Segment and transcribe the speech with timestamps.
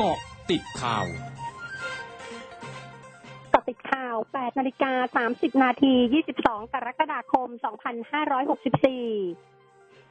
[0.00, 0.18] เกาะ
[0.50, 4.92] ติดข่าวเกาะติดข่าว 8 นาฬิกา
[5.30, 5.94] 30 นาที
[6.34, 7.58] 22 กรกฎาคม 2564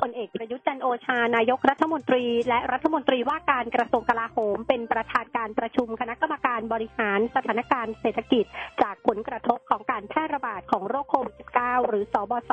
[0.00, 8.44] พลเอกประยุทธ์จันทร์โอชานายกรัฐมนตรี และรัฐมนตรีว่าการกระทรวงกลาโหม เป็นประธานการประชุมคณะกรรมการบริหารสถานการณ์เศรษฐกิจ
[8.82, 12.52] จากผลกระทบของการแพร่ระบาดของโรคโควิด -19 หรือศบศ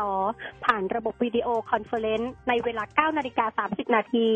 [0.66, 4.28] ผ่านระบบวิดีโอคอนเฟอเรนซ์ในเวลา 9 นาฬิกา 30 นาที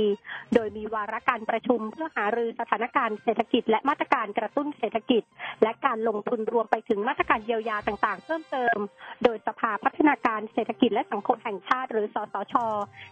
[0.54, 5.23] โดยมีวาระการประชุมเพื่อหารือสถานการณ์เศรษฐกิจ และมาตรการกระตุ้นเศรษฐกิจ
[5.64, 8.78] และการลงทุนรวมไปถึงมาตรการเยียวยาต่างๆ เพิ่มเติม
[9.23, 12.56] โดยสภาพัฒนา การเศรษฐกิจและสังคมแห่งชาติ หรือสสช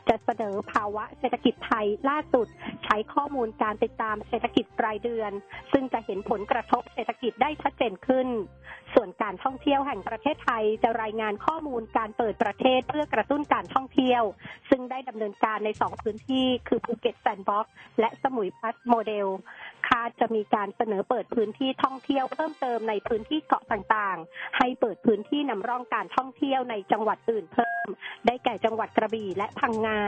[0.10, 2.48] จะเสนอภาวะเศรษฐกิจไทยล่าสุด
[2.86, 5.32] ใช้ข้อมูลการติดตามเศรษฐกิจรายเดือน
[5.72, 8.28] ซึ่งจะเห็นผลกระทบเศรษฐกิจได้ชัดเจนขึ้น
[8.96, 14.24] ส่วนการท่องเที่ยวแห่งประเทศไทยจะรายงานข้อมูลการเปิดประเทศเพื่อกระตุ้นการท่องเที่ยว
[14.70, 19.28] ซึ่งได้ดำเนินการใน 2 พื้นที่ คือภูเก็ตแซนด์บ็อกซ์และสมุยพลัสโมเดล
[19.88, 27.88] คาดจะมีการเสนอเปิดพื้นที่ท่องเที่ยวเพิ่มเติมในพื้นที่เกาะต่างๆ ให้เปิดพื้นที่นำร่องการท่องเที่ยวในจังหวัดอื่นเพิ่ม
[28.26, 30.02] ได้แก่จังหวัดกระบี่และพังงา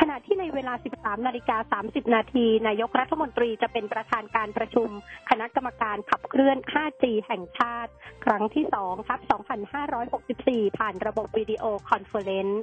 [0.00, 4.88] ขณะที่ในเวลา 13 นาฬิกา 30 นาที นายกรัฐมนตรีจะเป็นประธานการประชุม
[5.30, 7.92] คณะกรรมการขับเคลื่อน 5G แห่งชาติ
[8.24, 9.20] ครั้งที่2ทับ
[9.98, 12.62] 2564 ผ่านระบบวิดีโอคอนเฟอเรนซ์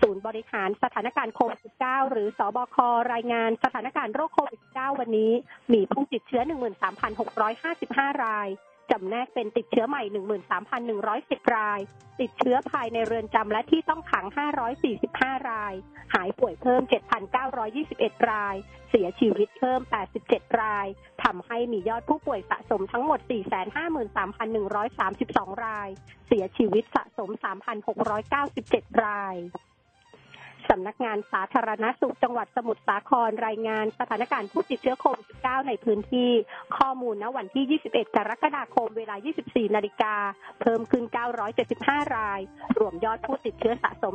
[0.00, 2.76] ศูนย์บริหารสถานการณ์โควิด -19 หรือศบค
[3.12, 5.32] รายงานสถานการณ์โรคโควิด -19 วันนี้
[5.72, 6.42] มีผู้ติดเชื้อ
[7.12, 8.48] 13,655 ราย
[8.90, 10.02] จำแนกเป็นติดเชื้อใหม่
[10.78, 11.80] 13,110 ราย
[12.20, 14.26] ติดเชื้อภายในเรือนจำและที่ต้องขัง
[14.86, 15.74] 545 ราย
[16.14, 16.82] หายป่วยเพิ่ม
[17.56, 18.56] 7,921 ราย
[18.90, 19.80] เสียชีวิตเพิ่ม
[20.20, 20.86] 87 ราย
[21.24, 23.20] ทำให้มียอดผู้ป่วยสะสมทั้งหมด
[24.82, 25.88] 453,132 ราย
[26.26, 27.30] เสียชีวิตสะสม
[28.16, 29.36] 3,697 ราย
[30.70, 36.30] สำนักงานสาธารณสุขจังหวัดสมุทรสาครรายงานสถานการณ์ผู้ติดเชื้อโควิด -19 ในพื้นที่
[36.76, 40.14] ข้อมูลณวันที่ 21 กรกฎาคมเวลา 24 นาฬิกา
[40.60, 41.04] เพิ่มขึ้น
[41.60, 42.40] 975 ราย
[42.78, 44.14] รวมยอดผู้ติดเชื้อสะสม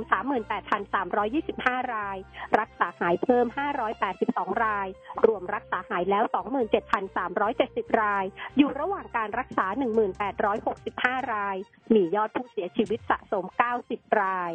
[1.17, 2.17] 38,325 ราย
[2.59, 3.45] รักษาหายเพิ่ม
[4.05, 4.87] 582 ราย
[5.25, 6.23] รวมรักษาหายแล้ว
[7.11, 8.25] 27,370 ราย
[8.57, 9.65] อยู่ระหว่างการรักษา
[10.49, 11.57] 1,865 ราย
[11.93, 13.45] มียอดผู้เสียชีวิตสะสม
[13.81, 14.53] 90 ราย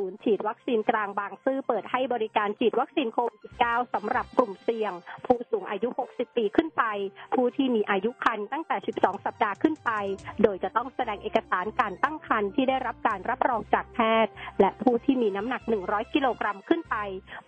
[0.00, 3.18] ศูนย์ฉีดวัคซีนกลางบางซื่อเปิดให้บริการฉีดวัคซีนโค
[3.48, 4.92] -19 สำหรับกลุ่มเสี่ยง
[5.26, 6.84] ผู้สูงอายุ 60 ปีขึ้นไป
[7.34, 9.90] ผู้ที่มีอายุครรภ์ตั้งแต่ 12 สัปดาห์ขึ้นไป
[10.42, 16.96] โดยจะต้องแสดงเอกสารการตั้งครรภ์ที่ได้รับการรับรองจากแพทย์ และผู้ที่มีน้ำหนัก 100 กิโลกรัมขึ้นไป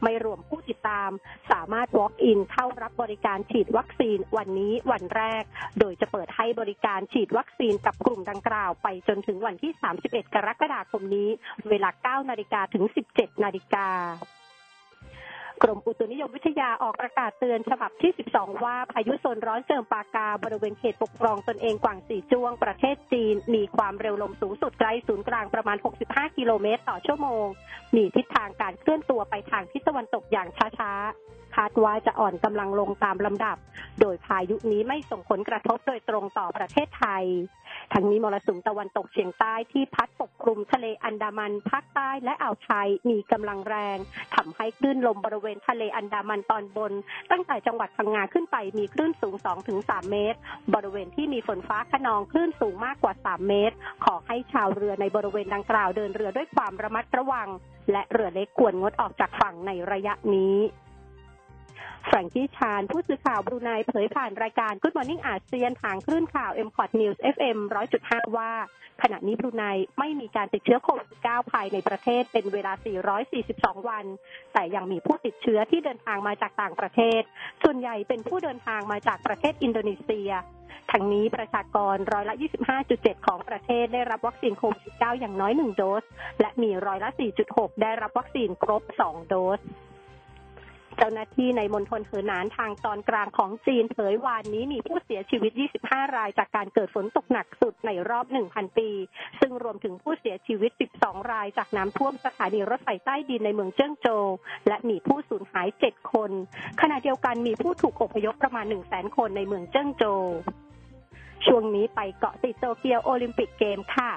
[0.03, 1.11] ไม่รวมผู้ติดตาม
[1.51, 5.45] สามารถ walk in เข้ารับบริการฉีดวัคซีนวันนี้วันแรก
[5.81, 9.73] โดยจะเปิดให้บริการฉีดวัคซีนกับกลุ่มดังกล่าว ไปจนถึงวันที่
[10.05, 11.29] 31 กรกฎาคมนี้
[11.69, 13.89] เวลา 9 นาฬิกาถึง 17 นาฬิกา
[15.63, 27.47] กรมอุตุนิยมวิทยาออกประกาศเตือนฉบับที่ 12 ว่าพายุโซนร้อนเจิมปากาบริเวณเขตปกครองตนเองกวางสีจ้วงประเทศจีน มีความเร็วลมสูงสุดไกลศูนย์กลางประมาณ 65 กิโลเมตรต่อชั่วโมง
[27.97, 33.57] มีทิศทางการเคลื่อนตัวไปทางทิศตะวันตกอย่างช้าๆคาดว่าจะอ่อนกำลังลงตามลำดับ
[34.01, 37.25] โดยพายุนี้ไม่ส่งผลกระทบโดยตรงต่อประเทศไทย
[37.93, 43.99] ทั้งนี้มรสุมตะวันตกเฉียงใต้ที่พัดปกคลุมทะเลอันดามันภาคใต้และอ่าวไทยมีกำลังแรง
[44.35, 46.93] ทำให้คลื่นลมบริเวณทะเลอันดามันตอนบน
[47.31, 49.35] ตั้งแต่จังหวัดพังงาขึ้นไปมีคลื่นสูง
[49.73, 50.39] 2-3 เมตร
[50.75, 57.49] บริเวณที่มีฝนฟ้าขนองคลื่นสูงมากกว่า 3 เมตร ขอให้ชาวเรือในบริเวณดังกล่าวเดินเรือด้วยความระมัดระวัง
[57.93, 60.57] และเรือเล็กควรงดออกจากฝั่งในระยะนี้
[62.15, 67.59] แฟรงกี้ชานผู้สื่อข่าวบรูไนเผยผ่านรายการ Good Morning อาเซียนทางคลื่นข่าว m c o t News FM
[67.97, 68.53] 100.5 ว่า
[69.03, 69.65] ขณะนี้บรูไน
[69.99, 72.73] ไม่มีการติดเชื้อโควิด -19 ภายในประเทศเป็นเวลา
[73.31, 74.05] 442 วัน
[74.53, 77.23] แต่ยังมีผู้ติดเชื้อที่เดินทางมาจากต่างประเทศ
[77.63, 80.31] ส่วนใหญ่เป็นผู้เดินทางมาจากประเทศอินโดนีเซีย
[80.91, 82.35] ทั้งนี้ประชากรร้อยละ
[82.81, 86.05] 25.7 ของประเทศได้รับวัคซีนโควิด -19 อย่างน้อย 1 โดส
[86.41, 87.11] และมีร้อยละ
[87.47, 89.61] 4.6 ได้รับวัคซีนครบ 2 โดส
[90.97, 95.53] เจ้าหน้าที่ในมณฑลเหอหนานทางตอนกลางของจีนเผยวานนี้มีผู้เสียชีวิต
[95.85, 98.89] 25 รายจากการเกิดฝนตกหนักสุดในรอบ 1,000 ปี
[99.41, 104.27] ซึ่งรวมถึงผู้เสียชีวิต 12 รายจากน้ำท่วมสถานีรถไฟใต้ดินในเมืองเจิ้งโจว
[104.69, 106.31] และมีผู้สูญหาย 7 คน
[106.81, 110.23] ขณะเดียวกันมีผู้ถูกอพยพประมาณ 100,000 คนในเมืองเจิ้งโจว
[111.47, 114.11] ช่วงนี้ไปเกาะติดโตเกียวโอลิมปิกเกมค่ะ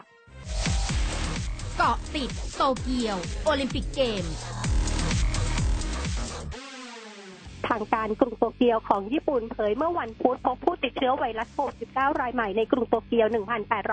[1.77, 4.25] เกาะติดโตเกียวโอลิมปิกเกม
[7.69, 13.27] ทางการกรุงโตเกียวของญี่ปุ่นเผยเมื่อวันพุธพบผู้ติดเชื้อไวรัสโควิด -19 รายใหม่ในกรุงโตเกียว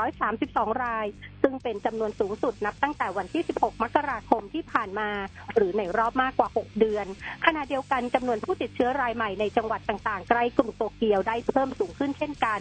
[0.09, 1.07] 1,832 ราย
[1.43, 5.09] ซึ่งเป็นจำนวนสูงสุดนับตั้งแต่วันที่ 16 มกราคมที่ผ่านมา
[5.55, 7.07] หรือในรอบมากกว่า 6 เดือน
[7.47, 12.61] ขณะเดียวกันจำนวนผู้ติดเชื้อรายใหม่ในจังหวัดต่างๆ ใกล้กรุงโตเกียวได้เพิ่มสูงขึ้นเช่นกัน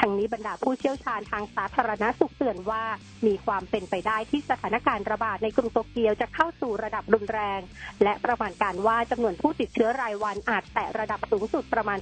[0.00, 2.82] ทั้งนี้บรรดาผู้เชี่ยวชาญทางสาธารณสุขเตือนว่า
[3.26, 7.60] มีความเป็นไปได้ที่สถานการณ์ระบาดในกรุงโตเกียวจะเข้าสู่ระดับรุนแรง
[8.02, 11.98] และประมาณการว่าจำนวนผู้ติดเชื้อรายวันอาจแตะระดับสูงสุดประมาณ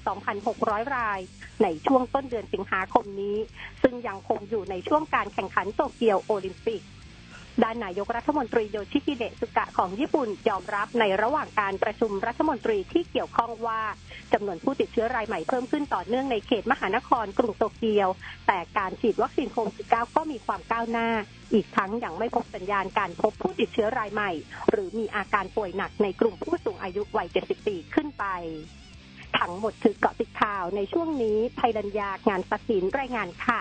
[0.47, 1.21] 2,600 ราย
[1.63, 3.37] ในช่วงต้นเดือนสิงหาคมนี้
[3.83, 6.83] ซึ่งยังคงอยู่ในช่วงการแข่งขันโตเกียวโอลิมปิก
[7.63, 13.81] ด้านนายกรัฐมนตรีโยชิฮิเดะสุกะของญี่ปุ่นยอมรับในระหว่างการประชุมรัฐมนตรีที่เกี่ยวข้องว่า
[14.33, 18.09] จำนวนผู้ติดเชื้อรายใหม่เพิ่มขึ้นต่อเนื่องในเขตมหานครกรุงโตเกียว
[18.47, 21.09] แต่การฉีดวัคซีนโควิด -19 ก็มีความก้าวหน้า
[21.53, 24.31] อีกทั้งยังไม่พบสัญญาณการพบผู้ติดเชื้อรายใหม่
[24.71, 28.25] หรือมีอาการป่วยหนักในกลุ่มผู้สูงอายุวัย 70 ปีขึ้นไป
[29.39, 33.61] ทั้งหมดคือเกาะติดข่าวในช่วงนี้ภัยรัญญางานสศินรายงานค่ะ